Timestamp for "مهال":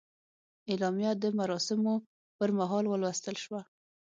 2.59-2.85